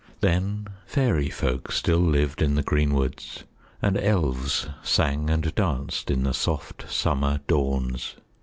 Then 0.21 0.65
fairyfolk 0.87 1.71
still 1.71 1.99
lived 1.99 2.41
in 2.41 2.55
the 2.55 2.63
greenwoods 2.63 3.43
and 3.83 3.99
elves 3.99 4.65
sang 4.81 5.29
and 5.29 5.53
danced 5.53 6.09
in 6.09 6.23
the 6.23 6.33
soft 6.33 6.89
summer 6.91 7.41
dawns. 7.45 8.15